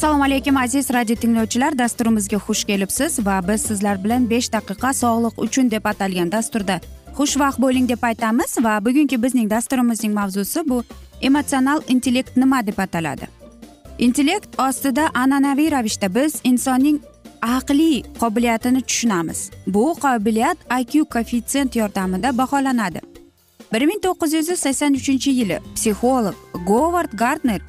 assalomu 0.00 0.24
alaykum 0.24 0.56
aziz 0.56 0.90
radio 0.90 1.16
tinglovchilar. 1.16 1.78
Dasturimizga 1.78 2.36
xush 2.36 2.64
kelibsiz 2.64 3.26
va 3.26 3.40
biz 3.48 3.62
sizlar 3.62 4.04
bilan 4.04 4.30
besh 4.30 4.48
daqiqa 4.52 4.92
sog'liq 4.92 5.40
uchun 5.44 5.70
deb 5.70 5.84
atalgan 5.84 6.32
dasturda 6.32 6.80
xushvaqt 7.18 7.58
bo'ling 7.64 7.88
deb 7.88 8.02
aytamiz 8.02 8.56
va 8.64 8.78
bugungi 8.84 9.22
bizning 9.22 9.50
dasturimizning 9.50 10.14
mavzusi 10.14 10.62
bu 10.68 10.82
emotsional 11.20 11.82
intellekt 11.88 12.36
nima 12.36 12.66
deb 12.66 12.78
ataladi? 12.78 13.28
Intellekt 13.98 14.60
ostida 14.60 15.10
an'anaviy 15.14 15.70
ravishda 15.70 16.14
biz 16.14 16.40
insonning 16.44 17.00
aqliy 17.42 18.02
qobiliyatini 18.20 18.82
tushunamiz. 18.82 19.50
Bu 19.66 19.94
qobiliyat 20.00 20.58
iq 20.80 21.04
koeffitsient 21.04 21.76
yordamida 21.76 22.38
baholanadi. 22.38 23.00
bir 23.72 23.86
ming 23.86 24.00
to'qqiz 24.02 24.32
yuz 24.34 24.48
sakson 24.60 24.94
uchinchi 25.00 25.30
yili 25.30 25.58
psixolog 25.74 26.34
govard 26.66 27.12
gardner 27.22 27.60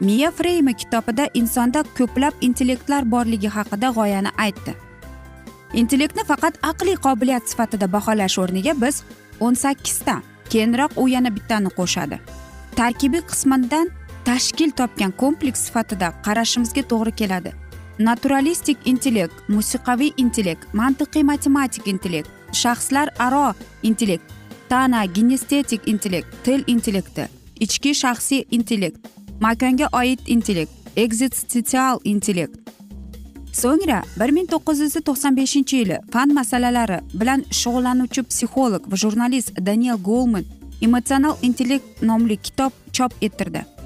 miya 0.00 0.30
freymi 0.30 0.74
kitobida 0.74 1.28
insonda 1.34 1.84
ko'plab 1.98 2.34
intellektlar 2.40 3.10
borligi 3.10 3.48
haqida 3.48 3.88
g'oyani 3.98 4.30
aytdi. 4.44 4.72
Intellektni 5.80 6.24
faqat 6.30 6.54
aqliy 6.70 6.96
qobiliyat 7.06 7.44
sifatida 7.50 7.92
baholash 7.92 8.38
o'rniga 8.42 8.74
biz 8.82 9.02
o'n 9.40 9.54
sakkizta 9.54 10.14
keyinroq 10.52 10.92
u 11.02 11.08
yana 11.08 11.30
bittani 11.36 11.70
qo'shadi. 11.78 12.16
Tarkibiy 12.76 13.22
qismidan 13.30 13.86
tashkil 14.24 14.70
topgan 14.70 15.12
kompleks 15.22 15.60
sifatida 15.66 16.08
qarashimizga 16.26 16.82
to'g'ri 16.92 17.12
keladi. 17.20 17.52
Naturalistik 18.00 18.78
intellekt 18.84 19.48
musiqaviy 19.48 20.12
intellekt 20.16 20.74
mantiqiy 20.74 21.22
matematik 21.22 21.86
intellekt 21.86 22.30
shaxslar 22.56 23.08
aro 23.18 23.52
intellekt 23.82 24.32
tana 24.68 25.04
ginestetik 25.04 25.88
intellekt 25.92 26.36
til 26.44 26.64
intellekti 26.66 27.26
ichki 27.60 27.92
shaxsiy 28.02 28.46
intellekt 28.50 29.10
makonga 29.40 29.88
oid 29.92 30.20
intellekt 30.26 30.72
ekzistensial 30.96 32.00
intellekt. 32.04 32.56
So'ngra 33.52 34.00
bir 34.20 34.32
ming 34.32 34.48
to'qqiz 34.52 34.80
yuz 34.84 34.96
to'qson 35.08 35.36
beshinchi 35.36 35.82
yili 35.82 35.98
fan 36.12 36.32
masalalari 36.38 37.00
bilan 37.20 37.44
shug'ullanuvchi 37.60 38.22
psixolog 38.30 38.88
va 38.90 38.96
jurnalist 39.02 39.52
daniel 39.68 39.98
golman 40.08 40.44
emotsional 40.80 41.36
intellekt 41.42 42.02
nomli 42.02 42.36
kitob 42.36 42.72
chop 42.92 43.12
ettirdi. 43.20 43.79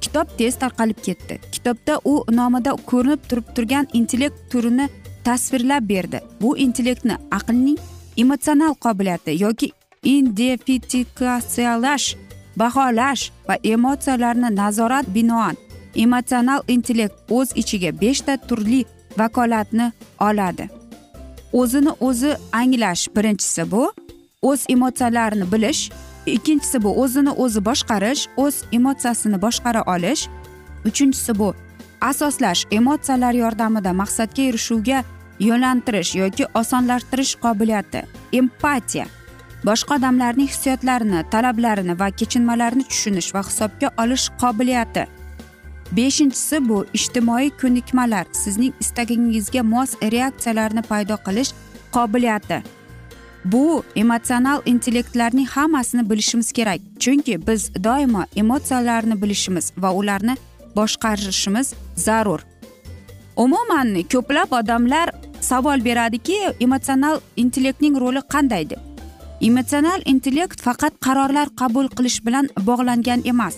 Kitob 0.00 0.26
tez 0.38 0.54
tarqalib 0.62 0.98
ketdi. 1.06 1.34
Kitobda 1.52 1.94
u 2.04 2.24
nomida 2.38 2.72
ko'rinib 2.90 3.22
turib 3.28 3.46
turgan 3.54 3.86
intellekt 3.92 4.38
turini 4.50 4.88
tasvirlab 5.24 5.88
berdi. 5.88 6.20
Bu 6.40 6.58
intellektni 6.58 7.16
aqlning 7.30 7.78
emotsional 8.16 8.74
qobiliyati 8.74 9.42
yoki 9.42 9.72
indefitikatsiyalash 10.04 12.16
baholash 12.56 13.32
va 13.48 13.56
emotsiyalarni 13.64 14.56
nazorat 14.56 15.14
binoan 15.14 15.56
emotsional 15.94 16.60
intellekt 16.68 17.14
o'z 17.30 17.52
ichiga 17.62 18.00
beshta 18.00 18.36
turli 18.48 18.84
vakolatni 19.18 19.92
oladi. 20.20 20.68
O'zini 21.52 21.90
o'zi 22.00 22.36
anglash 22.52 23.08
birinchisi 23.16 23.70
bu. 23.70 23.92
O'z 24.42 24.64
emotsiyalarini 24.68 25.52
bilish 25.52 25.90
ikkinchisi 26.38 26.82
bu 26.82 26.90
o'zini 27.02 27.32
o'zi 27.44 27.60
boshqarish 27.68 28.22
o'z 28.36 28.64
emotsiyasini 28.72 29.42
boshqara 29.42 29.82
olish. 29.94 30.28
Uchinchisi 30.84 31.38
bu 31.38 31.54
asoslash 32.00 32.66
emotsiyalar 32.70 33.34
yordamida 33.34 33.92
maqsadga 33.92 34.42
erishuvga 34.42 35.04
yo'naltirish 35.40 36.14
yoki 36.22 36.44
osonlashtirish 36.60 37.34
qobiliyati 37.44 38.02
empatiya 38.32 39.06
boshqa 39.64 39.94
odamlarning 39.98 40.48
hissiyotlarini 40.48 41.24
talablarini 41.30 41.98
va 42.00 42.10
kechinmalarini 42.10 42.84
tushunish 42.90 43.34
va 43.34 43.42
hisobga 43.48 43.90
olish 44.02 44.26
qobiliyati. 44.42 45.06
Beshinchisi 45.96 46.68
bu 46.68 46.84
ijtimoiy 46.94 47.50
ko'nikmalar 47.60 48.26
sizning 48.32 48.74
istagingizga 48.80 49.62
mos 49.62 49.96
reaksiyalarni 50.14 50.82
paydo 50.82 51.16
qilish 51.26 51.50
qobiliyati. 51.96 52.62
Bu 53.44 53.82
emotsional 53.96 54.62
intellektlarning 54.66 55.48
hammasini 55.48 56.10
bilishimiz 56.10 56.52
kerak. 56.52 56.80
Chunki 56.98 57.46
biz 57.46 57.74
doimo 57.84 58.24
emotsiyalarni 58.36 59.22
bilishimiz 59.22 59.72
va 59.78 59.92
ularni 59.92 60.36
boshqarishimiz 60.76 61.74
zarur. 61.96 62.40
Umuman 63.36 63.94
ko'plab 64.12 64.52
odamlar 64.52 65.10
savol 65.40 65.84
beradiki 65.84 66.38
emotsional 66.60 67.20
intellektning 67.36 68.00
roli 68.00 68.18
qanday 68.18 68.70
deb 68.70 68.78
emotsional 69.40 70.02
intellekt 70.04 70.60
faqat 70.60 70.92
qarorlar 71.00 71.48
qabul 71.56 71.88
qilish 71.96 72.20
bilan 72.26 72.48
bog'langan 72.68 73.20
emas. 73.24 73.56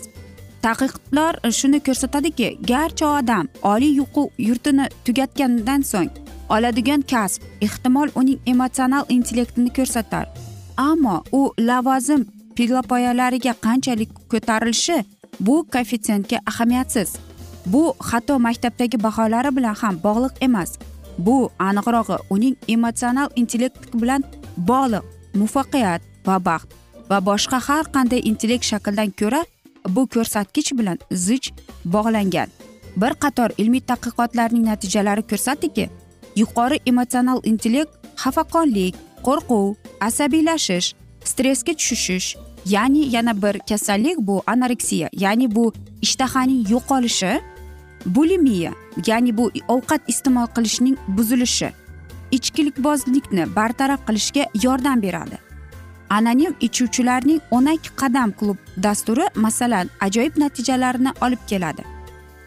Tadqiqotlar 0.63 1.35
shuni 1.59 1.81
ko'rsatadiki 1.87 2.49
garchi 2.71 3.05
odam 3.05 3.49
oliy 3.63 4.01
o'quv 4.05 4.29
yurtini 4.49 4.87
tugatgandan 5.05 5.83
so'ng 5.93 6.11
oladigan 6.55 7.03
kasb 7.03 7.43
ehtimol 7.67 8.09
uning 8.21 8.39
emotsional 8.47 9.05
intellektini 9.09 9.71
ko'rsatar. 9.77 10.27
Ammo 10.77 11.17
u 11.33 11.41
lavozim 11.69 12.27
pillapoyalariga 12.57 13.55
qanchalik 13.65 14.11
ko'tarilishi 14.31 15.05
bu 15.41 15.55
koeffitsiyentga 15.73 16.39
ahamiyatsiz. 16.51 17.17
Bu 17.67 17.95
hatto 17.99 18.39
maktabdagi 18.39 19.03
baholari 19.03 19.57
bilan 19.57 19.77
ham 19.83 19.95
bog'liq 20.05 20.35
emas. 20.41 20.71
Bu 21.19 21.51
aniqrog'i 21.59 22.17
uning 22.31 22.57
emotsional 22.69 23.29
intellekt 23.37 23.95
bilan 24.03 24.23
bog'liq 24.57 25.05
muvaffaqiyat 25.35 26.01
va 26.27 26.37
baxt 26.49 26.69
va 27.11 27.19
boshqa 27.29 27.59
har 27.69 27.85
qanday 27.95 28.21
intellekt 28.31 28.65
shaklidan 28.71 29.11
ko'ra 29.21 29.43
bu 29.95 30.03
ko'rsatkich 30.15 30.71
bilan 30.79 30.99
zich 31.11 31.47
bog'langan. 31.85 32.49
Bir 33.01 33.13
qator 33.23 33.51
ilmiy 33.59 33.83
tadqiqotlarning 33.91 34.65
natijalari 34.71 35.23
ko'rsatdiki 35.31 35.89
yuqori 36.37 36.79
emotsional 36.87 37.41
intellekt 37.45 37.93
xafaqonlik 38.23 38.95
qo'rquv 39.27 39.75
asabiylashish 40.09 40.95
stressga 41.25 41.73
tushish 41.75 42.37
ya'ni 42.75 43.03
yana 43.15 43.43
bir 43.43 43.59
kasallik 43.69 44.19
bu 44.19 44.43
anoreksiya 44.47 45.09
ya'ni 45.13 45.55
bu 45.55 45.73
ishtahaning 46.03 46.71
yo'qolishi 46.71 47.33
bulimiya 48.07 48.73
ya'ni 49.07 49.37
bu 49.37 49.51
ovqat 49.69 50.03
iste'mol 50.09 50.47
qilishning 50.57 50.97
buzilishi 51.09 51.71
ichkilikbozlikni 52.33 53.47
bartaraf 53.57 54.07
qilishga 54.07 54.45
yordam 54.63 55.03
beradi. 55.03 55.39
Anonim 56.11 56.55
ichuvchilarning 56.61 57.41
o'n 57.51 57.67
ikki 57.67 57.91
qadam 57.97 58.33
klub 58.33 58.57
dasturi 58.83 59.27
masalan 59.35 59.89
ajoyib 60.01 60.37
natijalarni 60.37 61.13
olib 61.21 61.43
keladi. 61.49 61.92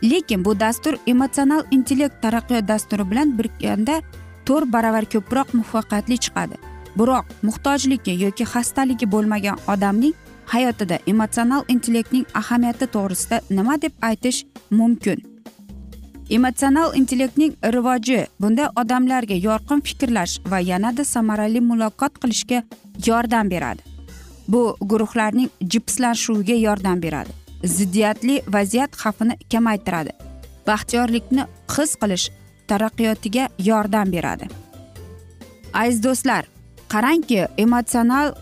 Lekin 0.04 0.46
bu 0.46 0.60
dastur 0.60 0.98
emotsional 1.08 1.64
intellekt 1.72 2.22
taraqqiyot 2.22 2.68
dasturi 2.68 3.12
bilan 3.12 3.38
birganda 3.38 4.02
to'rt 4.46 4.74
baravar 4.74 5.06
ko'proq 5.06 5.54
muvaffaqiyatli 5.54 6.18
chiqadi. 6.18 6.56
Biroq 7.00 7.26
muhtojligi 7.44 8.14
yoki 8.24 8.46
xastaligi 8.54 9.12
bo'lmagan 9.12 9.58
odamning 9.68 10.14
hayotida 10.54 11.00
emotsional 11.08 11.64
intellektning 11.68 12.26
ahamiyati 12.34 12.86
to'g'risida 12.96 13.42
nima 13.50 13.82
deb 13.82 13.94
aytish 14.02 14.46
mumkin? 14.72 15.24
Emotsional 16.30 16.96
intellektning 16.96 17.54
rivoji 17.76 18.26
bunday 18.42 18.68
odamlarga 18.82 19.36
yorqin 19.48 19.82
fikrlash 19.82 20.40
va 20.52 20.60
yanada 20.60 21.04
samarali 21.06 21.62
muloqot 21.62 22.14
qilishga 22.22 22.64
yordam 23.08 23.50
beradi. 23.50 23.82
Bu 24.48 24.78
guruhlarning 24.82 25.50
jipslashuviga 25.62 26.54
yordam 26.54 27.02
beradi. 27.02 27.45
Ziddiyatli 27.66 28.42
vaziyat 28.48 28.96
xavfini 28.96 29.38
kamaytiradi. 29.52 30.10
Baxtiyorlikni 30.68 31.44
his 31.78 31.96
qilish 32.02 32.30
taraqqiyotiga 32.68 33.50
yordam 33.60 34.12
beradi. 34.12 34.48
Aziz 35.74 36.04
do'stlar 36.04 36.46
qarangki 36.94 37.48
emotsional 37.58 38.34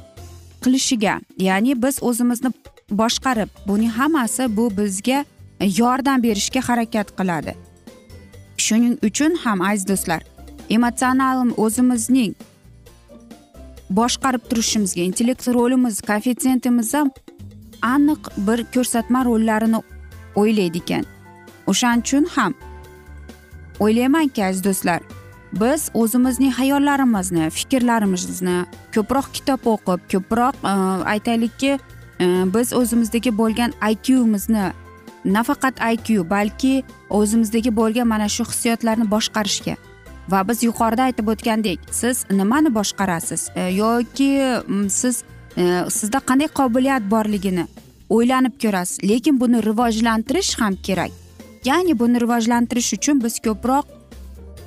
qilishiga 0.64 1.20
ya'ni 1.38 1.84
biz 1.84 2.04
o'zimizni 2.04 2.52
boshqarib 2.92 3.50
buning 3.68 3.92
hammasi 4.00 4.58
bu 4.58 4.66
bizga 4.78 5.26
yordam 5.80 6.24
berishga 6.24 6.62
harakat 6.68 7.08
qiladi. 7.18 7.54
Shuning 8.58 8.96
uchun 9.08 9.36
ham 9.44 9.62
aziz 9.62 9.88
do'stlar 9.88 10.22
emotsional 10.69 11.38
o'zimizning 11.58 12.34
boshqarib 13.90 14.44
turishimizga 14.50 15.02
intellekt 15.02 15.48
rolimiz 15.48 16.02
koeffitsiyentimiz 16.02 16.94
ham 16.94 17.10
aniq 17.94 18.31
bir 18.47 18.65
ko'rsatma 18.74 19.25
rollarini 19.25 19.80
o'ylaydi 20.35 20.83
ekan 20.83 21.06
o'shaning 21.68 22.06
uchun 22.06 22.25
ham 22.35 22.53
o'ylaymanki 23.80 24.45
aziz 24.45 24.63
do'stlar. 24.63 25.01
Biz 25.53 25.89
o'zimizning 25.94 26.53
hayollarimizni 26.59 27.50
fikrlarimizni 27.50 28.57
ko'proq 28.95 29.27
kitob 29.33 29.68
o'qib 29.74 30.01
ko'proq 30.13 30.56
e, 30.71 30.74
aytaylikki 31.13 31.71
e, 32.24 32.25
biz 32.56 32.74
o'zimizdagi 32.74 33.31
bo'lgan 33.38 33.75
iqmizni 33.91 34.71
nafaqat 35.25 35.75
iq 35.94 36.24
balki 36.30 36.83
o'zimizdagi 37.09 37.75
bo'lgan 37.75 38.07
mana 38.07 38.27
shu 38.35 38.44
hissiyotlarni 38.50 39.06
boshqarishga. 39.15 39.75
Va 40.31 40.39
biz 40.47 40.63
yuqorida 40.63 41.03
aytib 41.09 41.27
o'tgandek 41.33 41.80
siz 41.91 42.25
nimani 42.31 42.74
boshqarasiz? 42.80 43.50
E, 43.56 43.62
yoki 43.62 44.31
siz 44.89 45.24
sizda 45.98 46.20
qanday 46.30 46.50
qobiliyat 46.60 47.04
borligini 47.10 47.66
o'ylanib 48.10 48.56
ko'rasiz. 48.64 49.04
Lekin 49.10 49.40
buni 49.40 49.64
rivojlantirish 49.66 50.60
ham 50.60 50.76
kerak. 50.88 51.12
Ya'ni 51.66 52.00
buni 52.00 52.22
rivojlantirish 52.24 52.94
uchun 52.98 53.24
biz 53.24 53.40
ko'proq 53.40 53.86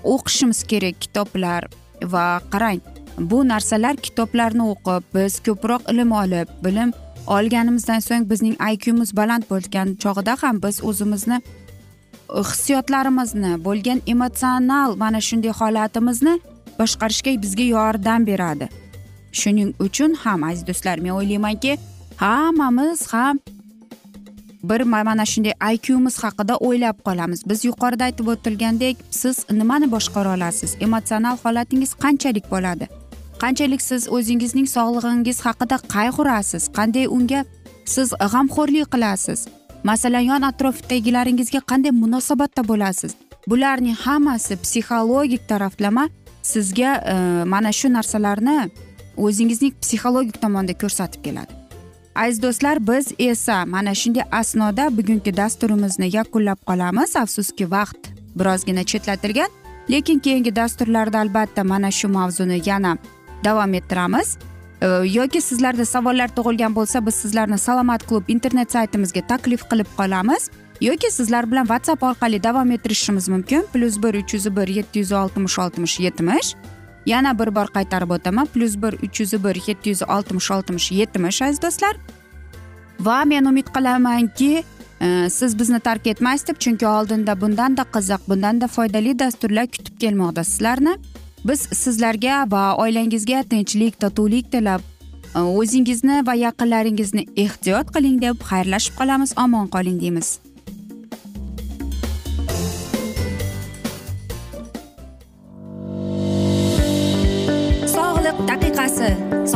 o'qishimiz 0.04 0.62
kerak 0.70 1.00
kitoblar 1.00 1.66
va 2.02 2.26
qarang 2.52 2.80
bu 3.18 3.48
narsalar 3.48 3.96
kitoblarni 4.06 4.64
o'qib 4.72 5.02
biz 5.14 5.40
ko'proq 5.46 5.90
ilm 5.92 6.12
olib 6.22 6.48
bilim 6.64 6.92
olganimizdan 7.26 8.00
so'ng 8.08 8.24
bizning 8.30 8.56
iqmiz 8.72 9.16
baland 9.20 9.44
bo'lgan 9.50 9.96
chog'ida 10.02 10.36
ham 10.42 10.62
biz 10.64 10.80
o'zimizni 10.88 11.38
e, 11.40 12.40
hissiyotlarimizni 12.50 13.52
bo'lgan 13.66 14.02
emotsional 14.14 14.96
mana 15.02 15.20
shunday 15.28 15.52
holatimizni 15.60 16.34
boshqarishga 16.78 17.30
bizga 17.42 17.66
yordam 17.76 18.26
beradi. 18.26 18.68
Shuning 19.42 19.70
uchun 19.86 20.10
ham 20.22 20.40
aziz 20.48 20.64
do'stlar 20.68 20.96
men 21.04 21.12
o'ylaymanki 21.18 21.72
hammamiz 22.24 23.00
ham 23.12 23.36
bir 24.70 24.80
mana 24.80 25.24
shunday 25.32 25.54
iqmiz 25.74 26.16
haqida 26.24 26.54
o'ylab 26.66 26.96
qolamiz. 27.06 27.40
Biz 27.50 27.64
yuqorida 27.64 28.04
aytib 28.08 28.26
o'tilgandek 28.32 28.96
siz 29.10 29.36
nimani 29.50 29.86
boshqara 29.94 30.34
olasiz? 30.36 30.70
Emotsional 30.80 31.36
holatingiz 31.44 31.92
qanchalik 32.04 32.46
bo'ladi? 32.50 32.86
Qanchalik 33.42 33.82
siz 33.82 34.08
o'zingizning 34.16 34.68
sog'lig'ingiz 34.76 35.38
haqida 35.46 35.76
qayg'urasiz 35.94 36.62
qanday 36.78 37.06
unga 37.16 37.40
siz 37.94 38.08
g'amxo'rlik 38.32 38.86
qilasiz? 38.94 39.40
Masalan 39.90 40.24
yon 40.30 40.42
atrofdagilaringizga 40.50 41.60
qanday 41.70 41.92
munosabatda 42.02 42.62
bo'lasiz? 42.70 43.12
Bularning 43.50 43.96
hammasi 44.04 44.54
psixologik 44.62 45.42
taraflama 45.50 46.04
sizga 46.42 46.92
e, 47.12 47.14
mana 47.52 47.72
shu 47.78 47.88
narsalarni 47.96 48.58
o'zingizning 49.16 49.74
psixologik 49.82 50.40
tomonda 50.42 50.74
ko'rsatib 50.82 51.22
keladi. 51.24 51.52
Aziz 52.14 52.42
do'stlar 52.42 52.76
biz 52.88 53.12
esa 53.18 53.66
mana 53.66 53.94
shunday 53.94 54.24
asnoda 54.32 54.96
bugungi 54.96 55.36
dasturimizni 55.36 56.16
yakunlab 56.16 56.60
qolamiz. 56.68 57.16
Afsuski 57.16 57.70
vaqt 57.70 58.02
birozgina 58.38 58.84
chetlatilgan 58.84 59.50
lekin 59.90 60.18
keyingi 60.18 60.56
dasturlarda 60.56 61.18
albatta 61.18 61.64
mana 61.64 61.90
shu 61.90 62.08
mavzuni 62.08 62.62
yana 62.66 62.98
davom 63.44 63.74
ettiramiz. 63.74 64.38
Yoki 65.18 65.40
sizlarda 65.40 65.84
savollar 65.84 66.28
tug'ilgan 66.36 66.74
bo'lsa 66.74 67.06
biz 67.06 67.14
sizlarni 67.14 67.58
salomat 67.58 68.06
klub 68.08 68.28
internet 68.28 68.72
saytimizga 68.72 69.26
taklif 69.26 69.62
qilib 69.70 69.90
qolamiz. 69.98 70.50
Yoki 70.80 71.10
sizlar 71.10 71.50
bilan 71.50 71.64
whatsapp 71.64 72.02
orqali 72.02 72.42
davom 72.42 72.70
ettirishimiz 72.70 73.28
mumkin. 73.28 73.64
Plyus 73.72 74.02
bir 74.02 74.14
uch 74.14 74.34
yuz 74.34 74.56
bir 74.56 74.68
yetti 74.68 74.98
yuz 74.98 75.12
oltmish 75.12 75.58
oltmish 75.58 76.00
yetmish. 76.00 76.54
Yana 77.06 77.38
bir 77.38 77.54
bor 77.54 77.66
qaytarib 77.76 78.10
o'taman. 78.10 78.46
Plyus 78.46 78.76
bir 78.82 78.92
uch 79.06 79.20
yuz 79.20 79.32
bir 79.44 79.56
yetti 79.66 79.90
yuz 79.90 80.02
oltmish 80.02 80.50
oltmish 80.50 80.92
yetmish 80.92 81.42
aziz 81.42 81.62
do'stlar. 81.62 81.96
Va 83.00 83.24
men 83.24 83.44
umid 83.44 83.68
qilamanki 83.74 84.64
e, 85.00 85.30
siz 85.30 85.58
bizni 85.58 85.80
tark 85.80 86.06
etmaysiz 86.06 86.48
deb 86.48 86.58
chunki 86.58 86.86
oldinda 86.86 87.40
bundanda 87.40 87.84
qiziq 87.94 88.28
bundanda 88.28 88.66
foydali 88.66 89.18
dasturlar 89.18 89.66
kutib 89.66 90.00
kelmoqda 90.00 90.44
sizlarni. 90.44 90.96
Biz 91.44 91.60
sizlarga 91.60 92.44
va 92.50 92.76
oilangizga 92.76 93.42
tinchlik 93.42 94.00
totuvlik 94.00 94.52
tilab 94.52 94.80
e, 95.34 95.38
o'zingizni 95.40 96.26
va 96.26 96.34
yaqinlaringizni 96.34 97.26
ehtiyot 97.36 97.94
qiling 97.94 98.20
deb 98.22 98.42
xayrlashib 98.50 98.98
qolamiz 99.00 99.38
omon 99.44 99.66
qoling 99.68 100.00
deymiz. 100.00 100.38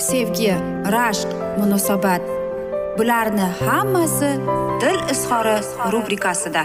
sevgi 0.00 0.54
rashq 0.92 1.28
munosabat. 1.58 2.22
Bularni 2.98 3.46
hammasi 3.66 4.30
dil 4.80 4.98
izhori 5.12 5.56
rubrikasida. 5.92 6.62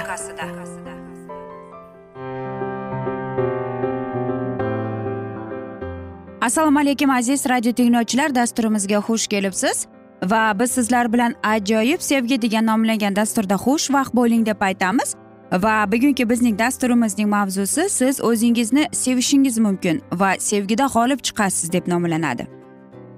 Assalomu 6.41 6.79
alaykum 6.79 7.09
aziz 7.09 7.45
radio 7.49 7.71
tinglovchilar. 7.73 8.35
Dasturimizga 8.35 8.95
xush 8.95 9.27
kelibsiz 9.27 9.87
va 10.23 10.59
biz 10.59 10.71
sizlar 10.71 11.13
bilan 11.13 11.35
ajoyib 11.43 11.99
sevgi 11.99 12.41
degan 12.41 12.65
nomlangan 12.65 13.15
dasturda 13.15 13.53
xushvaqt 13.53 14.13
bo'ling 14.15 14.45
deb 14.45 14.61
aytamiz. 14.61 15.15
Va 15.51 15.91
bugungi 15.91 16.29
bizning 16.29 16.59
dasturimizning 16.59 17.29
mavzusi 17.29 17.89
siz 17.89 18.21
o'zingizni 18.21 18.87
sevishingiz 18.91 19.57
mumkin 19.57 20.01
va 20.11 20.35
sevgida 20.39 20.85
g'olib 20.85 21.19
chiqasiz 21.19 21.71
deb 21.71 21.87
nomlanadi. 21.87 22.64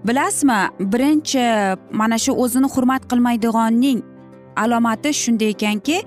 Bilasizmi 0.08 0.92
birinchi 0.94 1.40
mana 1.92 2.18
shu 2.18 2.32
o'zini 2.44 2.68
hurmat 2.76 3.04
qilmaydiganning 3.12 4.00
alomati 4.56 5.14
shunday 5.14 5.50
ekanki 5.50 5.98
e, 5.98 6.04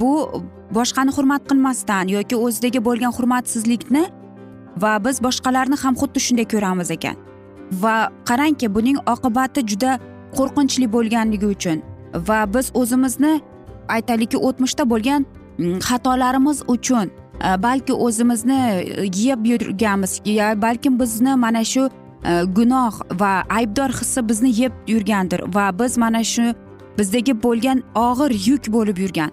bu 0.00 0.10
boshqani 0.76 1.10
hurmat 1.16 1.42
qilmasdan 1.50 2.08
yoki 2.16 2.36
o'zidagi 2.36 2.84
bo'lgan 2.88 3.12
hurmatsizlikni 3.16 4.04
va 4.82 4.92
biz 5.04 5.22
boshqalarni 5.26 5.76
ham 5.82 5.94
xuddi 6.00 6.20
shunday 6.26 6.46
ko'ramiz 6.54 6.90
ekan. 6.96 7.16
Va 7.82 7.96
qarangki 8.28 8.66
buning 8.76 8.98
oqibati 9.14 9.60
juda 9.70 9.98
qo'rqinchli 10.36 10.86
bo'lganligi 10.96 11.46
uchun 11.56 11.82
va 12.28 12.38
biz 12.54 12.66
o'zimizni 12.80 13.34
aytaylikki 13.96 14.38
o'tmishda 14.48 14.84
bo'lgan 14.92 15.26
xatolarimiz 15.88 16.58
uchun 16.74 17.06
e, 17.46 17.62
balki 17.66 17.92
o'zimizni 18.06 18.60
yeb 19.26 19.40
yurganmiz 19.52 20.12
balkim 20.64 20.98
bizni 21.00 21.36
mana 21.36 21.64
shu 21.72 21.90
gunoh 22.56 23.00
va 23.20 23.44
aybdor 23.48 23.90
hissi 24.00 24.28
bizni 24.28 24.50
yeb 24.60 24.72
yurgandir 24.88 25.40
va 25.54 25.78
biz 25.78 25.98
mana 25.98 26.24
shu 26.24 26.54
bizdagi 26.98 27.42
bo'lgan 27.42 27.82
og'ir 27.94 28.32
yuk 28.48 28.68
bo'lib 28.76 28.98
yurgan 28.98 29.30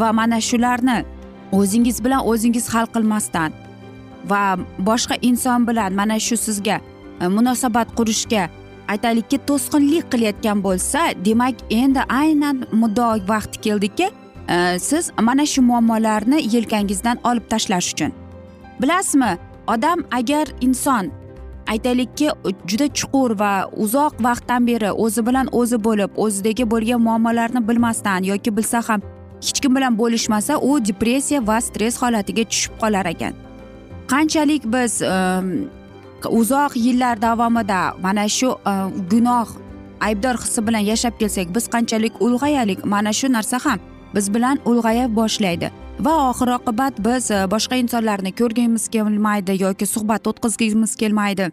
va 0.00 0.12
mana 0.12 0.40
shularni 0.40 0.98
o'zingiz 1.52 2.04
bilan 2.04 2.26
o'zingiz 2.30 2.68
hal 2.74 2.86
qilmasdan 2.94 3.52
va 4.30 4.42
boshqa 4.78 5.16
inson 5.22 5.66
bilan 5.68 5.92
mana 6.00 6.18
shu 6.26 6.36
sizga 6.36 6.80
munosabat 7.36 7.88
qurishga 7.98 8.48
aytaylikki 8.92 9.38
to'sqinlik 9.48 10.04
qilayotgan 10.12 10.62
bo'lsa 10.66 11.00
demak 11.24 11.56
endi 11.70 12.02
aynan 12.22 12.56
muddao 12.72 13.12
vaqti 13.32 13.60
keldiki 13.66 14.08
siz 14.88 15.10
mana 15.28 15.46
shu 15.46 15.62
muammolarni 15.62 16.38
yelkangizdan 16.54 17.18
olib 17.24 17.44
tashlash 17.52 17.92
uchun 17.92 18.12
bilasizmi 18.80 19.32
odam 19.74 19.98
agar 20.18 20.46
inson 20.60 21.10
aytaylikki 21.72 22.30
juda 22.70 22.86
chuqur 22.98 23.38
va 23.42 23.52
uzoq 23.84 24.14
vaqtdan 24.26 24.66
beri 24.66 24.90
o'zi 25.04 25.26
bilan 25.28 25.46
o'zi 25.60 25.78
bo'lib 25.86 26.10
o'zidagi 26.24 26.64
bo'lgan 26.72 27.00
muammolarni 27.06 27.60
bilmasdan 27.68 28.28
yoki 28.30 28.56
bilsa 28.56 28.82
ham 28.88 29.00
hech 29.46 29.60
kim 29.62 29.76
bilan 29.76 29.98
bo'lishmasa 29.98 30.58
u 30.68 30.70
depressiya 30.88 31.40
va 31.46 31.60
stress 31.60 32.02
holatiga 32.02 32.44
tushib 32.50 32.72
qolar 32.82 33.06
ekan. 33.14 33.32
Qanchalik 34.12 34.62
biz 34.74 35.02
ehm, 35.02 35.48
uzoq 36.40 36.72
yillar 36.86 37.22
davomida 37.22 37.80
mana 38.02 38.28
shu 38.28 38.48
ehm, 38.66 38.88
gunoh 39.12 39.48
aybdor 40.00 40.34
hissi 40.42 40.66
bilan 40.66 40.84
yashab 40.92 41.14
kelsak 41.20 41.54
biz 41.56 41.68
qanchalik 41.74 42.14
ulg'ayalik? 42.26 42.84
Mana 42.84 43.12
shu 43.12 43.32
narsa 43.32 43.58
ham 43.64 43.78
biz 44.14 44.34
bilan 44.34 44.56
ulg'aya 44.64 45.04
boshlaydi. 45.16 45.70
Va 46.00 46.30
oxir 46.30 46.48
oqibat 46.54 46.98
biz 47.04 47.30
e, 47.30 47.38
boshqa 47.50 47.76
insonlarni 47.82 48.32
ko'rgimiz 48.40 48.88
kelmaydi 48.94 49.56
yoki 49.62 49.86
suhbat 49.86 50.26
o'tkazgimiz 50.26 50.94
kelmaydi. 50.96 51.50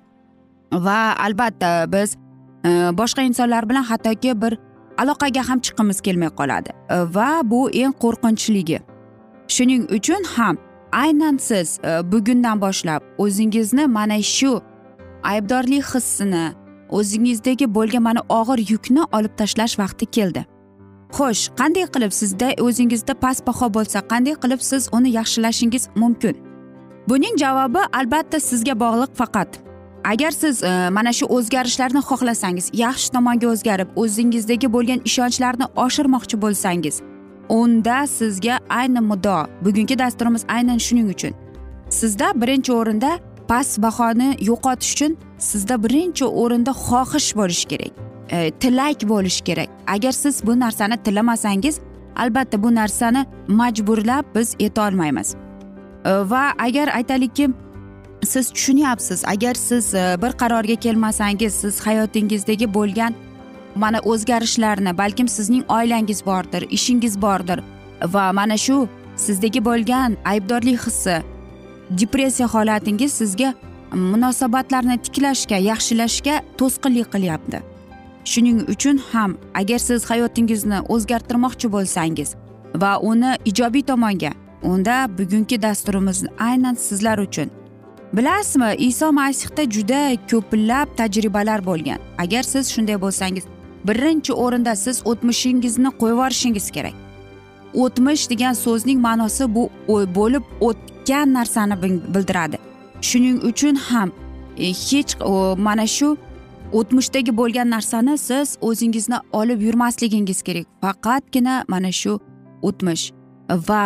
Va 0.72 1.16
albatta 1.26 1.92
biz 1.92 2.18
e, 2.66 2.70
boshqa 3.00 3.22
insonlar 3.30 3.70
bilan 3.70 3.84
hattoki 3.84 4.36
bir 4.42 4.58
aloqaga 4.98 5.50
ham 5.50 5.60
chiqqimiz 5.60 6.02
kelmay 6.02 6.30
qoladi. 6.40 6.70
E, 6.90 6.98
va 7.16 7.30
bu 7.44 7.70
eng 7.70 7.96
qo'rqinchligi 8.04 8.80
shuning 9.48 9.84
uchun 9.98 10.24
ham 10.36 10.58
aynan 10.92 11.38
siz 11.38 11.80
bugundan 12.12 12.62
boshlab 12.62 13.02
o'zingizni 13.18 13.88
mana 13.88 14.22
shu 14.22 14.62
aybdorlik 15.24 15.86
hissini 15.94 16.46
o'zingizdagi 16.90 17.66
bo'lgan 17.78 18.04
mana 18.08 18.22
og'ir 18.40 18.60
yukni 18.72 19.04
olib 19.12 19.34
tashlash 19.38 19.80
vaqti 19.80 20.06
keldi. 20.06 20.46
Xo'sh 21.16 21.44
qanday 21.60 21.86
qilib 21.94 22.14
sizda 22.22 22.48
o'zingizda 22.66 23.14
past 23.24 23.42
baho 23.48 23.68
bo'lsa 23.78 24.00
qanday 24.12 24.36
qilib 24.44 24.62
siz 24.70 24.90
uni 24.98 25.10
yaxshilashingiz 25.20 25.84
mumkin? 26.02 26.36
Buning 27.10 27.36
javobi 27.44 27.82
albatta 28.00 28.40
sizga 28.40 28.74
bog'liq 28.84 29.12
faqat. 29.20 29.50
Agar 30.12 30.32
siz 30.32 30.64
e, 30.64 30.90
mana 30.98 31.12
shu 31.18 31.26
o'zgarishlarni 31.36 32.02
xohlasangiz 32.10 32.66
yaxshi 32.84 33.08
tomonga 33.16 33.48
o'zgarib 33.54 33.90
o'zingizdagi 34.02 34.68
bo'lgan 34.76 35.00
ishonchlarni 35.10 35.66
oshirmoqchi 35.86 36.36
bo'lsangiz 36.44 36.96
unda 37.60 37.98
sizga 38.18 38.56
ayni 38.80 39.02
muddao 39.10 39.42
bugungi 39.66 40.00
dasturimiz 40.00 40.44
aynan 40.56 40.80
shuning 40.86 41.08
uchun. 41.16 41.34
Sizda 42.00 42.28
birinchi 42.42 42.72
o'rinda 42.80 43.12
past 43.50 43.82
bahoni 43.86 44.30
yo'qotish 44.50 44.92
uchun 44.96 45.12
sizda 45.50 45.76
birinchi 45.84 46.26
o'rinda 46.42 46.72
xohish 46.86 47.30
bo'lishi 47.40 47.68
kerak. 47.72 47.94
E, 48.32 48.52
tilak 48.52 49.10
bo'lishi 49.10 49.44
kerak. 49.44 49.70
Agar 49.88 50.12
siz 50.12 50.48
bu 50.48 50.60
narsani 50.60 50.98
tilamasangiz 50.98 51.80
albatta 52.16 52.64
bu 52.64 52.76
narsani 52.76 53.26
majburlab 53.48 54.26
biz 54.36 54.56
etolmaymiz 54.60 55.36
e, 56.06 56.10
va 56.10 56.54
agar 56.60 56.88
aytaylikki 56.88 57.50
siz 58.24 58.52
tushunyapsiz 58.52 59.26
agar 59.26 59.54
siz 59.54 59.94
e, 59.94 60.18
bir 60.22 60.32
qarorga 60.32 60.76
kelmasangiz 60.76 61.54
siz 61.54 61.88
hayotingizdagi 61.88 62.74
bo'lgan 62.74 63.14
mana 63.76 64.00
o'zgarishlarni 64.00 64.98
balkim 64.98 65.28
sizning 65.28 65.64
oilangiz 65.70 66.26
bordir 66.26 66.68
ishingiz 66.70 67.22
bordir 67.22 67.60
va 68.02 68.34
mana 68.34 68.58
shu 68.58 68.88
sizdagi 69.16 69.66
bo'lgan 69.66 70.18
aybdorlik 70.26 70.80
hissi 70.88 71.22
depressiya 71.90 72.48
holatingiz 72.48 73.14
sizga 73.14 73.54
munosabatlarni 73.94 74.98
tiklashga 74.98 75.58
yaxshilashga 75.58 76.42
to'sqinlik 76.58 77.08
qilyapti. 77.14 77.75
Shuning 78.32 78.60
uchun 78.74 78.98
ham 79.12 79.38
agar 79.54 79.80
siz 79.88 80.10
hayotingizni 80.10 80.80
o'zgartirmoqchi 80.94 81.68
bo'lsangiz 81.76 82.30
va 82.82 82.92
uni 83.00 83.32
ijobiy 83.46 83.84
tomonga 83.92 84.32
unda 84.64 85.18
bugungi 85.18 85.62
dasturimiz 85.62 86.24
aynan 86.40 86.74
sizlar 86.74 87.18
uchun. 87.18 87.50
Bilasizmi 88.14 88.76
iso 88.78 89.12
masihda 89.12 89.64
juda 89.76 90.16
ko'plab 90.32 90.88
tajribalar 90.98 91.66
bo'lgan. 91.66 92.00
Agar 92.18 92.44
siz 92.44 92.72
shunday 92.74 93.02
bo'lsangiz 93.02 93.44
birinchi 93.88 94.34
o'rinda 94.34 94.76
siz 94.76 95.02
o'tmishingizni 95.06 95.90
qo'yib 96.00 96.16
yuborishingiz 96.16 96.72
kerak. 96.76 96.94
O'tmish 97.74 98.30
degan 98.30 98.54
so'zning 98.54 99.00
ma'nosi 99.08 99.56
bu 99.56 99.64
bo'lib 100.18 100.44
o'tgan 100.68 101.34
narsani 101.34 101.76
bildiradi. 102.14 102.58
Shuning 103.02 103.38
uchun 103.50 103.76
ham 103.76 104.12
e, 104.58 104.68
hech 104.88 105.12
mana 105.58 105.88
shu 105.88 106.18
o'tmishdagi 106.80 107.38
bo'lgan 107.38 107.70
narsani 107.70 108.18
siz 108.18 108.58
o'zingizni 108.62 109.18
olib 109.40 109.62
yurmasligingiz 109.62 110.42
kerak. 110.42 110.66
Faqatgina 110.82 111.64
mana 111.68 111.92
shu 111.92 112.20
o'tmish. 112.62 113.12
Va 113.68 113.84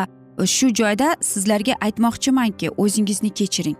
shu 0.55 0.67
joyda 0.79 1.15
sizlarga 1.21 1.73
aytmoqchimanki 1.85 2.67
o'zingizni 2.83 3.29
kechiring. 3.29 3.77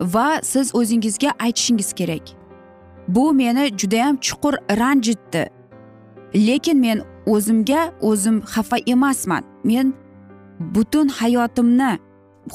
Va 0.00 0.28
siz 0.42 0.74
o'zingizga 0.74 1.30
aytishingiz 1.44 1.92
kerak. 1.92 2.24
Bu 3.08 3.32
meni 3.32 3.64
judayam 3.80 4.16
chuqur 4.16 4.54
ranjitdi 4.80 5.44
lekin 6.34 6.78
men 6.80 7.02
o'zimga 7.26 7.92
o'zim 8.00 8.40
xafa 8.40 8.76
emasman. 8.86 9.42
Men 9.64 9.94
butun 10.60 11.08
hayotimni 11.08 11.98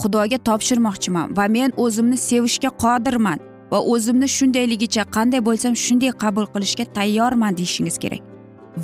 xudoga 0.02 0.38
topshirmoqchiman 0.48 1.38
va 1.38 1.46
men 1.48 1.72
o'zimni 1.78 2.18
sevishga 2.18 2.70
qodirman. 2.84 3.49
Va 3.72 3.80
o'zimni 3.94 4.28
shundayligicha 4.38 5.04
qanday 5.16 5.42
bo'lsam 5.48 5.74
shunday 5.86 6.12
qabul 6.24 6.46
qilishga 6.54 6.86
tayyorman 6.98 7.58
deyishingiz 7.58 7.98
kerak. 8.04 8.22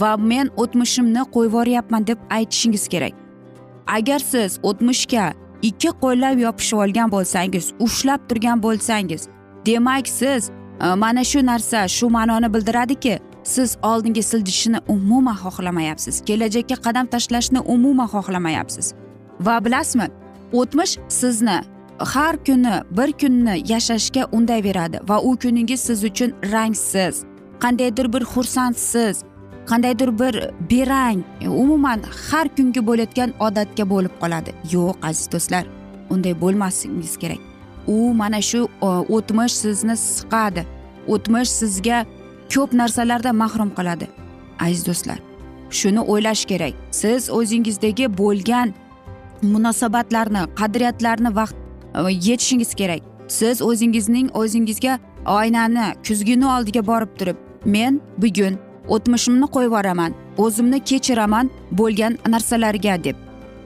Va 0.01 0.11
men 0.17 0.47
o'tmishimni 0.63 1.23
qo'yib 1.33 1.51
yuboryapman 1.51 2.07
deb 2.07 2.19
aytishingiz 2.37 2.87
kerak. 2.93 3.13
Agar 3.87 4.19
siz 4.19 4.59
o'tmishga 4.63 5.33
ikki 5.61 5.89
qo'llab 6.03 6.39
yopishib 6.45 6.77
olgan 6.83 7.11
bo'lsangiz 7.15 7.65
ushlab 7.85 8.21
turgan 8.29 8.63
bo'lsangiz 8.65 9.27
demak 9.65 10.07
siz 10.07 10.49
e, 10.49 10.87
mana 11.03 11.23
shu 11.23 11.45
narsa 11.45 11.87
shu 11.97 12.09
ma'noni 12.17 12.53
bildiradiki 12.53 13.19
siz 13.43 13.77
oldinga 13.83 14.21
siljishni 14.31 14.79
umuman 14.87 15.37
xohlamayapsiz 15.43 16.15
kelajakka 16.27 16.75
qadam 16.85 17.05
tashlashni 17.13 17.59
umuman 17.59 18.07
xohlamayapsiz. 18.15 18.93
Va 19.45 19.65
bilasizmi 19.65 20.07
o'tmish 20.53 20.93
sizni 21.09 21.57
har 21.99 22.37
kuni 22.45 22.81
bir 22.91 23.11
kunni 23.11 23.63
yashashga 23.71 24.27
undayveradi 24.31 24.99
va 25.09 25.21
u 25.21 25.37
kuningiz 25.37 25.79
siz 25.79 26.03
uchun 26.03 26.33
rangsiz 26.51 27.23
qandaydir 27.59 28.13
bir 28.13 28.21
xursandsiz 28.21 29.23
qandaydir 29.69 30.19
bir 30.19 30.35
berang 30.71 31.23
umuman 31.47 32.01
har 32.31 32.47
kungi 32.55 32.87
bo'layotgan 32.87 33.33
odatga 33.39 33.89
bo'lib 33.89 34.13
qoladi. 34.21 34.51
Yo'q 34.71 34.95
aziz 35.01 35.31
do'stlar 35.31 35.65
unday 36.09 36.41
bo'lmasligingiz 36.41 37.17
kerak. 37.17 37.41
U 37.87 38.13
mana 38.13 38.41
shu 38.41 38.67
o'tmish 39.15 39.53
sizni 39.63 39.95
siqadi 39.97 40.65
o'tmish 41.07 41.49
sizga 41.49 42.05
ko'p 42.53 42.73
narsalardan 42.73 43.35
mahrum 43.35 43.71
qiladi. 43.77 44.07
Aziz 44.59 44.87
do'stlar 44.87 45.19
shuni 45.69 46.01
o'ylash 46.11 46.45
kerak. 46.45 46.73
Siz 46.91 47.29
o'zingizdagi 47.29 48.05
bo'lgan 48.17 48.73
munosabatlarni 49.41 50.41
qadriyatlarni 50.59 51.35
vaqt 51.35 51.64
yetishingiz 52.09 52.73
kerak. 52.73 53.01
Siz 53.27 53.61
o'zingizning 53.61 54.29
o'zingizga 54.33 54.99
oynani 55.25 55.93
kuzgini 56.07 56.45
oldiga 56.45 56.87
borib 56.87 57.11
turib 57.19 57.37
men 57.65 58.01
bugun 58.17 58.59
o'tmishimni 58.87 59.47
qo'yib 59.55 59.71
yuboraman 59.71 60.11
o'zimni 60.37 60.79
kechiraman 60.89 61.49
bo'lgan 61.71 62.17
narsalarga 62.27 63.03
deb. 63.03 63.15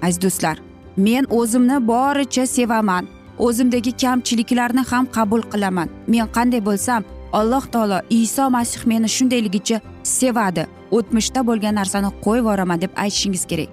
Aziz 0.01 0.21
do'stlar 0.21 0.57
men 0.97 1.25
o'zimni 1.29 1.87
boricha 1.87 2.47
sevaman. 2.47 3.07
O'zimdagi 3.39 3.91
kamchiliklarni 4.01 4.83
ham 4.91 5.05
qabul 5.15 5.41
qilaman. 5.51 5.89
Men 6.07 6.27
qanday 6.35 6.61
bo'lsam 6.65 7.03
alloh 7.33 7.65
taolo 7.73 7.99
iso 8.09 8.49
masih 8.49 8.81
meni 8.85 9.09
shundayligicha 9.15 9.81
sevadi. 10.03 10.63
O'tmishda 10.91 11.47
bo'lgan 11.47 11.75
narsani 11.75 12.09
qo'yib 12.25 12.43
yuboraman 12.43 12.81
deb 12.81 12.91
aytishingiz 13.03 13.45
kerak. 13.51 13.69